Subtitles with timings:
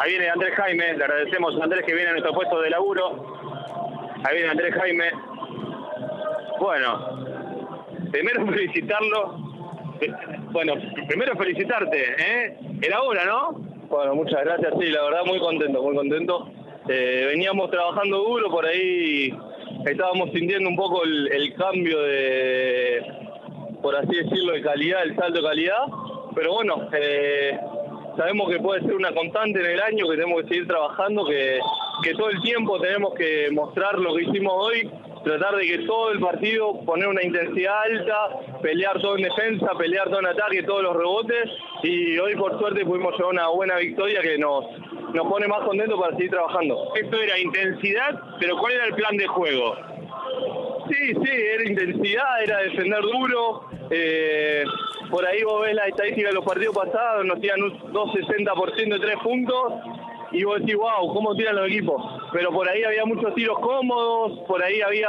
[0.00, 3.36] Ahí viene Andrés Jaime, le agradecemos a Andrés que viene a nuestro puesto de laburo.
[4.24, 5.10] Ahí viene Andrés Jaime.
[6.58, 7.50] Bueno,
[8.10, 9.38] primero felicitarlo.
[10.50, 10.74] Bueno,
[11.08, 12.58] primero felicitarte, ¿eh?
[12.82, 13.52] Era hora, ¿no?
[13.88, 16.48] Bueno, muchas gracias, sí, la verdad muy contento, muy contento.
[16.88, 19.32] Eh, veníamos trabajando duro, por ahí
[19.86, 23.02] estábamos sintiendo un poco el, el cambio de,
[23.80, 25.84] por así decirlo, de calidad, el salto de calidad,
[26.34, 27.58] pero bueno, eh,
[28.16, 31.58] sabemos que puede ser una constante en el año, que tenemos que seguir trabajando, que,
[32.02, 34.90] que todo el tiempo tenemos que mostrar lo que hicimos hoy,
[35.24, 38.28] tratar de que todo el partido poner una intensidad alta,
[38.62, 41.50] pelear todo en defensa, pelear todo en ataque, todos los rebotes,
[41.82, 44.64] y hoy por suerte pudimos llevar una buena victoria que nos,
[45.12, 46.92] nos pone más contentos para seguir trabajando.
[46.94, 49.76] Esto era intensidad, pero ¿cuál era el plan de juego?
[50.88, 53.68] Sí, sí, era intensidad, era defender duro.
[53.90, 54.64] Eh,
[55.10, 59.00] por ahí vos ves la estadística de los partidos pasados, nos tiran un 260% de
[59.00, 59.72] tres puntos
[60.32, 62.02] y vos decís, wow, ¿cómo tiran los equipos?
[62.32, 65.08] Pero por ahí había muchos tiros cómodos, por ahí había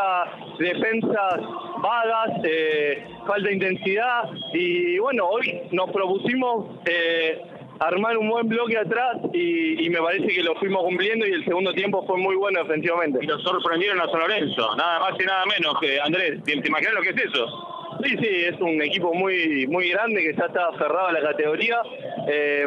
[0.59, 1.41] defensas
[1.81, 6.67] vagas, eh, falta de intensidad y bueno, hoy nos propusimos...
[6.85, 7.41] Eh,
[7.79, 11.45] armar un buen bloque atrás y, y, me parece que lo fuimos cumpliendo y el
[11.45, 13.19] segundo tiempo fue muy bueno defensivamente.
[13.21, 16.43] Y nos sorprendieron a San Lorenzo, nada más y nada menos que Andrés.
[16.43, 17.75] ¿Te, te imaginas lo que es eso?
[18.03, 21.81] Sí, sí, es un equipo muy muy grande que ya está cerrado a la categoría,
[22.27, 22.65] eh,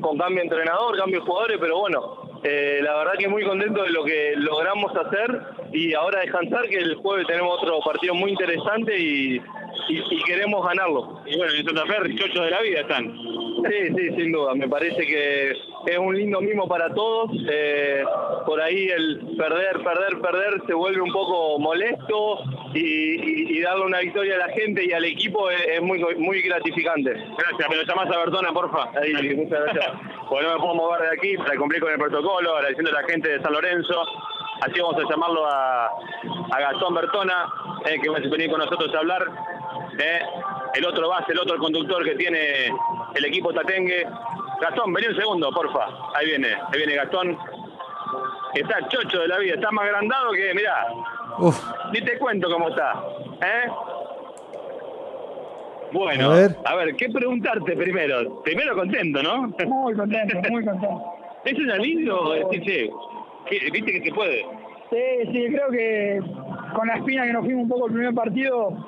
[0.00, 3.82] con cambio de entrenador, cambio de jugadores, pero bueno, eh, la verdad que muy contento
[3.82, 5.40] de lo que logramos hacer
[5.72, 9.36] y ahora descansar, que el jueves tenemos otro partido muy interesante y,
[9.88, 11.20] y, y queremos ganarlo.
[11.26, 13.12] Y bueno, en Santa Fe, chochos de la vida están.
[13.68, 14.54] Sí, sí, sin duda.
[14.54, 17.30] Me parece que es un lindo mimo para todos.
[17.50, 18.04] Eh,
[18.46, 22.38] por ahí el perder, perder, perder se vuelve un poco molesto
[22.74, 26.02] y, y, y, darle una victoria a la gente y al equipo es, es, muy
[26.16, 27.12] muy gratificante.
[27.12, 27.70] Gracias.
[27.70, 28.90] ¿Me lo llamás a Bertona, porfa?
[29.00, 29.86] Ahí, muchas gracias.
[30.30, 33.08] bueno, no me puedo mover de aquí para cumplir con el protocolo, agradeciendo a la
[33.08, 34.02] gente de San Lorenzo.
[34.62, 37.46] Así vamos a llamarlo a, a Gastón Bertona,
[37.86, 39.26] eh, que va a venir con nosotros a hablar.
[39.98, 40.20] Eh,
[40.74, 42.38] el otro base, el otro conductor que tiene
[43.14, 44.06] el equipo Tatengue.
[44.60, 45.86] Gastón, vení un segundo, porfa.
[46.14, 47.38] Ahí viene, ahí viene Gastón.
[48.54, 50.86] Está chocho de la vida, está más agrandado que, mirá.
[51.38, 51.56] Uf.
[51.92, 53.02] Ni te cuento cómo está.
[53.42, 53.70] ¿eh?
[55.92, 56.56] Bueno, a ver.
[56.64, 58.42] a ver, ¿qué preguntarte primero?
[58.42, 59.54] Primero contento, ¿no?
[59.66, 61.20] Muy contento, muy contento.
[61.44, 64.44] ¿Es un lindo decir, che, viste que se puede?
[64.90, 66.20] Sí, sí, creo que
[66.74, 68.86] con la espina que nos fuimos un poco el primer partido,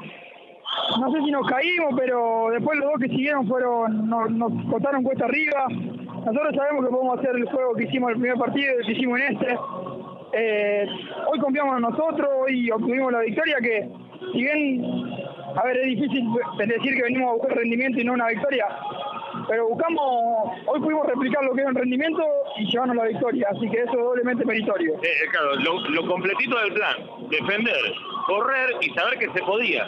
[1.00, 5.02] no sé si nos caímos, pero después los dos que siguieron fueron nos, nos botaron
[5.02, 5.66] cuesta arriba.
[5.68, 8.92] Nosotros sabemos que podemos hacer el juego que hicimos en el primer partido y que
[8.92, 9.58] hicimos en este.
[10.34, 10.86] Eh,
[11.30, 13.88] hoy confiamos en nosotros, hoy obtuvimos la victoria que,
[14.32, 14.82] si bien,
[15.54, 16.26] a ver, es difícil
[16.58, 18.66] decir que venimos a buscar rendimiento y no una victoria,
[19.46, 22.24] pero buscamos, hoy pudimos replicar lo que era un rendimiento
[22.56, 24.94] y llevarnos la victoria, así que eso es doblemente meritorio.
[24.94, 26.96] Eh, claro, lo, lo completito del plan,
[27.28, 27.92] defender,
[28.26, 29.86] correr y saber que se podía.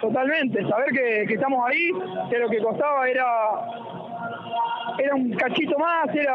[0.00, 1.90] Totalmente, saber que, estamos ahí,
[2.30, 3.24] que lo que costaba era
[4.98, 6.34] era un cachito más, era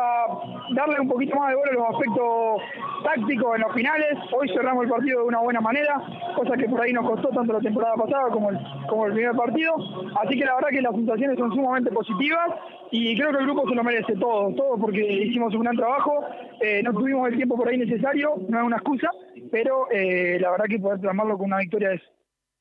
[0.74, 2.62] darle un poquito más de bola a los aspectos
[3.03, 4.18] tácticos en los finales.
[4.31, 6.01] Hoy cerramos el partido de una buena manera,
[6.35, 9.35] cosa que por ahí nos costó tanto la temporada pasada como el, como el primer
[9.35, 9.75] partido.
[10.22, 12.51] Así que la verdad que las sensaciones son sumamente positivas
[12.91, 16.25] y creo que el grupo se lo merece todo, todo porque hicimos un gran trabajo,
[16.62, 19.09] eh, no tuvimos el tiempo por ahí necesario, no es una excusa,
[19.51, 22.01] pero eh, la verdad que poder plasmarlo con una victoria es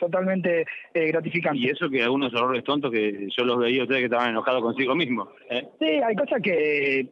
[0.02, 1.58] totalmente eh, gratificante.
[1.58, 4.94] Y eso que algunos errores tontos que yo los veía ustedes que estaban enojados consigo
[4.94, 5.28] mismo.
[5.48, 5.64] ¿eh?
[5.78, 7.06] Sí, hay cosas que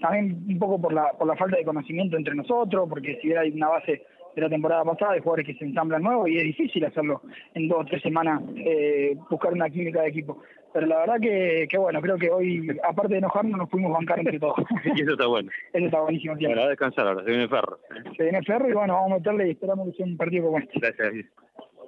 [0.00, 3.42] también un poco por la, por la falta de conocimiento entre nosotros, porque si hubiera
[3.52, 4.02] una base
[4.34, 7.20] de la temporada pasada de jugadores que se ensamblan nuevos y es difícil hacerlo
[7.54, 10.40] en dos o tres semanas, eh, buscar una química de equipo.
[10.72, 14.20] Pero la verdad que, que, bueno, creo que hoy, aparte de enojarnos, nos pudimos bancar
[14.20, 14.54] entre todos.
[14.96, 15.50] y eso está bueno.
[15.72, 16.36] eso está buenísimo.
[16.36, 16.54] Tiempo.
[16.54, 17.80] Bueno, a descansar ahora, se viene Ferro.
[18.16, 20.58] Se viene Ferro y bueno, vamos a meterle y esperamos que sea un partido como
[20.58, 20.78] este.
[20.78, 21.26] Gracias.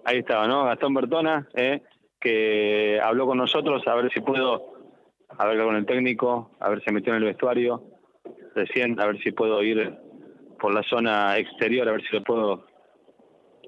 [0.04, 0.64] Ahí estaba, ¿no?
[0.64, 1.82] Gastón Bertona, eh,
[2.20, 4.74] que habló con nosotros a ver si puedo
[5.28, 7.82] hablar con el técnico, a ver si metió en el vestuario
[8.54, 9.96] recién, a ver si puedo ir
[10.60, 12.66] por la zona exterior, a ver si lo puedo...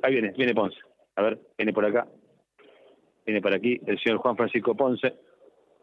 [0.02, 0.78] Ahí viene, viene Ponce.
[1.16, 2.06] A ver, viene por acá.
[3.24, 5.14] Viene por aquí el señor Juan Francisco Ponce,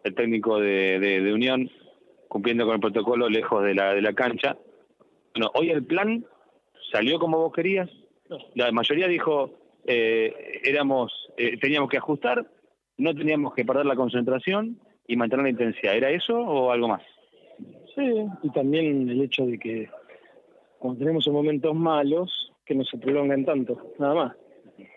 [0.04, 1.70] el técnico de, de, de Unión,
[2.28, 4.58] cumpliendo con el protocolo lejos de la, de la cancha.
[5.34, 6.26] Bueno, hoy el plan
[6.92, 7.90] salió como vos querías.
[8.56, 12.46] La mayoría dijo, eh, éramos, eh, teníamos que ajustar,
[12.98, 15.96] no teníamos que perder la concentración y mantener la intensidad.
[15.96, 17.02] ¿Era eso o algo más?
[17.96, 19.90] Sí, y también el hecho de que
[20.80, 24.36] cuando tenemos momentos malos, que no se prolongan tanto, nada más.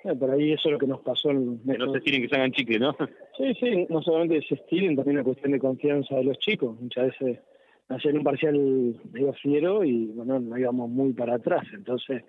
[0.05, 1.31] Eh, por ahí eso es lo que nos pasó.
[1.31, 2.97] En que no se estiren, que se hagan chicle, ¿no?
[3.37, 6.81] Sí, sí, no solamente se estiren, también una cuestión de confianza de los chicos.
[6.81, 7.41] Muchas veces
[7.89, 11.65] hacer un parcial medio fiero y bueno, no íbamos muy para atrás.
[11.73, 12.23] Entonces,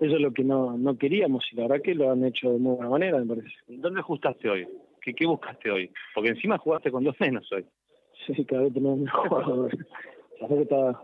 [0.00, 2.58] eso es lo que no, no queríamos y la verdad que lo han hecho de
[2.58, 3.54] muy buena manera, me parece.
[3.66, 4.68] ¿Dónde ajustaste hoy?
[5.02, 5.90] ¿Qué, qué buscaste hoy?
[6.14, 7.64] Porque encima jugaste con dos menos hoy.
[8.26, 9.78] Sí, cada vez tenemos mejor jugadores.
[10.40, 11.02] La verdad que está,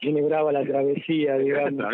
[0.00, 1.84] tiene brava la travesía, digamos.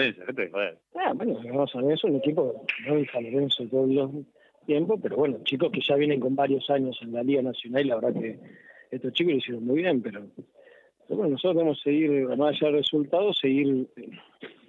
[0.94, 4.26] Ah, bueno, vamos a ver, es un equipo no en San Lorenzo todo el
[4.66, 7.88] tiempo, pero bueno, chicos que ya vienen con varios años en la Liga Nacional y
[7.88, 8.38] la verdad que
[8.90, 10.22] estos chicos lo hicieron muy bien, pero,
[11.08, 14.10] pero bueno, nosotros debemos seguir, más allá del resultado, seguir eh,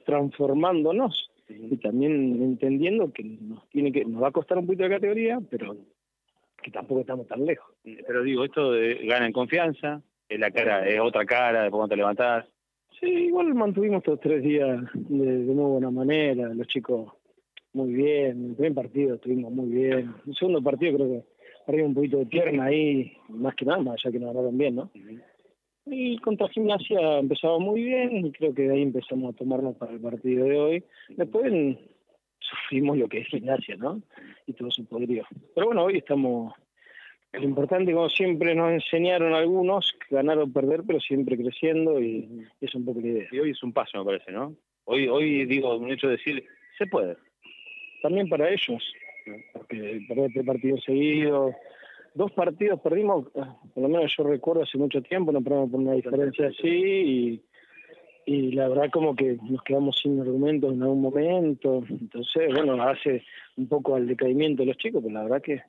[0.05, 4.89] transformándonos y también entendiendo que nos tiene que nos va a costar un poquito de
[4.89, 5.75] categoría, pero
[6.61, 7.75] que tampoco estamos tan lejos.
[7.83, 11.89] Pero digo, esto de, gana en confianza, es la cara, es otra cara, después cuando
[11.89, 12.45] te levantás.
[12.99, 17.11] Sí, igual mantuvimos estos tres días de, de muy buena manera, los chicos
[17.73, 21.23] muy bien, el primer partido estuvimos muy bien, el segundo partido creo que
[21.67, 24.91] arriba un poquito de pierna ahí, más que nada, ya que nos ganaron bien, ¿no?
[25.85, 29.91] Y contra Gimnasia empezaba muy bien y creo que de ahí empezamos a tomarnos para
[29.91, 30.83] el partido de hoy.
[31.09, 31.77] Después
[32.39, 34.01] sufrimos lo que es Gimnasia, ¿no?
[34.47, 35.25] Y todo su podrido.
[35.55, 36.53] Pero bueno, hoy estamos...
[37.33, 42.75] Lo importante, como siempre nos enseñaron algunos, ganar o perder, pero siempre creciendo y, es
[42.75, 43.27] un poco la idea.
[43.31, 44.55] Y hoy es un paso, me parece, ¿no?
[44.85, 46.45] Hoy, hoy digo, un hecho de decir,
[46.77, 47.17] se puede.
[48.03, 48.83] También para ellos,
[49.51, 51.55] porque perder este partido seguido,
[52.15, 55.93] dos partidos perdimos, por lo menos yo recuerdo hace mucho tiempo, no perdimos por una
[55.93, 57.41] diferencia así y,
[58.25, 63.23] y la verdad como que nos quedamos sin argumentos en algún momento, entonces bueno, hace
[63.57, 65.63] un poco al decaimiento de los chicos, pero la verdad que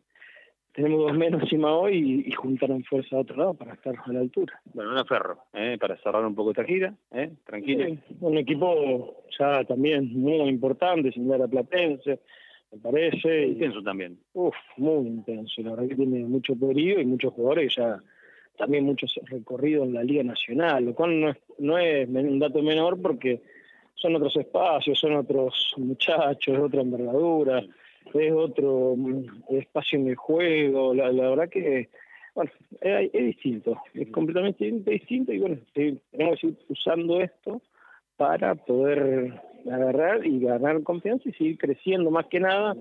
[0.75, 4.21] tenemos dos menos encima hoy y, juntaron fuerza a otro lado para estar a la
[4.21, 4.61] altura.
[4.73, 5.79] Bueno, un aferro, ¿eh?
[5.81, 7.31] para cerrar un poco esta gira, ¿eh?
[7.45, 7.97] tranquilo.
[8.21, 12.19] un equipo ya también muy importante, similar a Platense,
[12.75, 13.47] me parece.
[13.47, 14.19] Intenso también.
[14.33, 15.63] Uf, muy intenso.
[15.63, 18.01] La verdad que tiene mucho poderío y muchos jugadores ya
[18.57, 22.63] también muchos recorridos en la Liga Nacional, lo cual no es, no es un dato
[22.63, 23.41] menor porque
[23.95, 27.65] son otros espacios, son otros muchachos, otra envergadura,
[28.13, 30.95] es otro mm, espacio en el juego.
[30.95, 31.89] La, verdad que,
[32.35, 32.51] bueno,
[32.81, 37.61] es, es, distinto, es completamente distinto y bueno, tenemos que ir usando esto
[38.17, 39.41] para poder
[39.71, 42.77] agarrar y ganar confianza y seguir creciendo más que nada,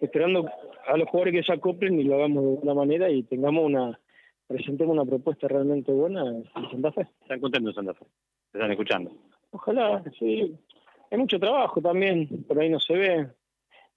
[0.00, 0.48] esperando
[0.86, 3.98] a los jugadores que se acoplen y lo hagamos de una manera y tengamos una,
[4.46, 7.06] presentemos una propuesta realmente buena en Santa Fe.
[7.22, 8.06] ¿Están contentos en Santa Fe?
[8.52, 9.12] ¿Se están escuchando?
[9.50, 10.54] Ojalá, sí.
[11.10, 13.28] Hay mucho trabajo también, por ahí no se ve.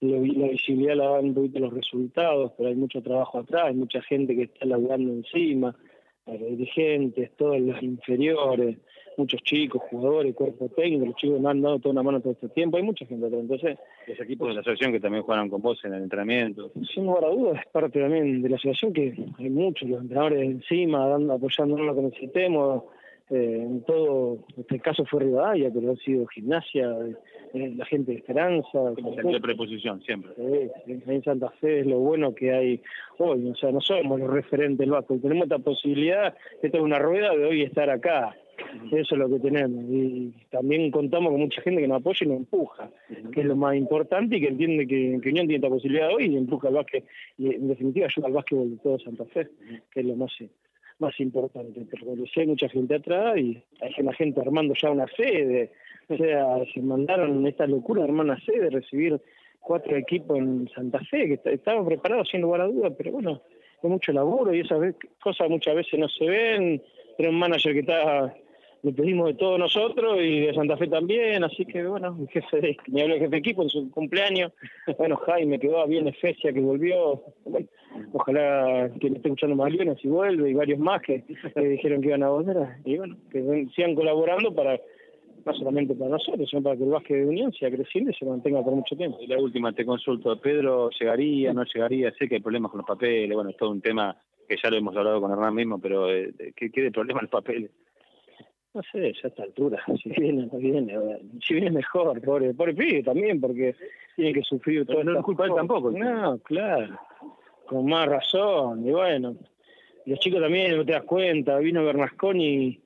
[0.01, 4.01] La, visibilidad la dan un poquito los resultados, pero hay mucho trabajo atrás, hay mucha
[4.01, 5.75] gente que está laburando encima,
[6.25, 8.77] dirigentes, todos los inferiores,
[9.18, 12.50] muchos chicos, jugadores, cuerpo técnico, los chicos me han dado toda una mano todo este
[12.50, 13.42] tiempo, hay mucha gente atrás.
[13.42, 13.78] Entonces,
[14.08, 16.72] los equipos de la asociación que también jugaron con vos en el entrenamiento.
[16.94, 20.42] Sin lugar a dudas, es parte también de la asociación que hay muchos, los entrenadores
[20.42, 22.84] encima, dando, apoyándonos lo que necesitemos.
[23.30, 26.94] Eh, en todo, este caso fue Rivadavia, pero ha sido gimnasia,
[27.54, 28.92] eh, la gente de Esperanza.
[28.92, 30.31] De preposición, siempre.
[30.86, 32.81] en Santa Fe es lo bueno que hay
[33.19, 37.00] hoy, o sea, no somos los referentes del Vasco, tenemos esta posibilidad de tener una
[37.00, 38.36] rueda de hoy estar acá.
[38.92, 39.84] Eso es lo que tenemos.
[39.90, 42.90] Y también contamos con mucha gente que nos apoya y nos empuja,
[43.31, 46.25] que es lo más importante y que entiende que, que Unión tiene esta posibilidad hoy
[46.25, 47.06] y empuja al básquet.
[47.38, 49.48] Y en definitiva ayuda al básquetbol de todo Santa Fe,
[49.92, 50.31] que es lo más
[51.02, 51.86] más importante.
[51.90, 55.72] Pero hay mucha gente atrás y hay una gente armando ya una sede.
[56.08, 59.20] O sea, se mandaron esta locura una sede, recibir
[59.60, 63.41] cuatro equipos en Santa Fe, que estaban preparados sin lugar a dudas, pero bueno,
[63.84, 66.82] hay mucho laburo y esas cosas muchas veces no se ven.
[67.18, 68.34] Pero un manager que está
[68.83, 72.61] le pedimos de todos nosotros y de Santa Fe también, así que bueno, el jefe
[72.61, 74.51] de, me habló el jefe de equipo en su cumpleaños,
[74.97, 77.21] bueno, Jaime quedó bien Efesia que volvió,
[78.13, 81.23] ojalá que me esté escuchando más bien si vuelve y varios más que,
[81.55, 84.79] dijeron que iban a volver y bueno, que sigan colaborando para
[85.43, 88.25] no solamente para nosotros, sino para que el básquet de Unión siga creciendo y se
[88.25, 89.17] mantenga por mucho tiempo.
[89.21, 92.11] Y la última, te consulto, Pedro, ¿llegaría, no llegaría?
[92.13, 94.15] Sé que hay problemas con los papeles, bueno, es todo un tema
[94.47, 97.31] que ya lo hemos hablado con Hernán mismo, pero eh, ¿qué, ¿qué de problemas los
[97.31, 97.71] papeles?
[98.74, 100.98] No sé, ya a esta altura, si viene, no viene,
[101.46, 103.75] si viene mejor, pobre, pobre pibe también, porque
[104.16, 105.04] tiene que sufrir todo.
[105.04, 105.92] No es culpa de él tampoco.
[105.92, 106.98] No, claro,
[107.66, 109.36] con más razón, y bueno,
[110.06, 112.80] los chicos también, no te das cuenta, vino Bernasconi,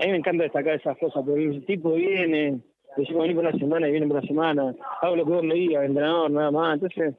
[0.00, 2.60] a mí me encanta destacar esas cosas, porque el tipo viene,
[2.96, 5.54] decimos venir por una semana y viene por una semana, hago lo que vos me
[5.54, 7.14] digas, entrenador, nada más, entonces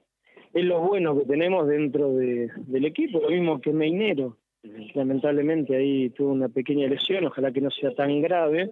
[0.54, 4.38] es lo bueno que tenemos dentro de, del equipo, lo mismo que Meinero
[4.94, 8.72] Lamentablemente ahí tuvo una pequeña lesión, ojalá que no sea tan grave,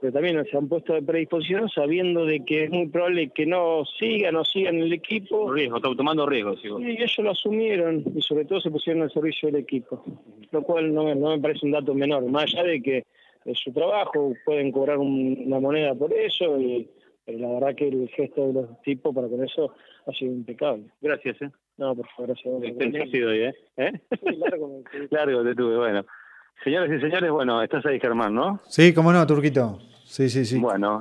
[0.00, 3.84] pero también se han puesto de predisposición sabiendo de que es muy probable que no
[4.00, 5.52] siga, no siga en el equipo.
[5.52, 6.60] Riesgo, tomando riesgos.
[6.64, 10.04] Y ellos lo asumieron y sobre todo se pusieron al servicio del equipo,
[10.50, 13.04] lo cual no, no me parece un dato menor, más allá de que
[13.44, 16.88] es su trabajo, pueden cobrar una moneda por eso, y,
[17.24, 19.72] pero la verdad que el gesto de los tipos para con eso
[20.06, 20.84] ha sido impecable.
[21.00, 21.50] Gracias, ¿eh?
[21.78, 23.10] No, por favor, gracias.
[23.10, 23.54] sido hoy, ¿eh?
[23.76, 23.92] ¿Eh?
[24.38, 26.04] largo, largo te tuve, bueno.
[26.62, 28.60] Señores y señores, bueno, estás ahí, Germán, ¿no?
[28.68, 29.78] Sí, cómo no, Turquito.
[30.04, 30.58] Sí, sí, sí.
[30.58, 31.00] Bueno,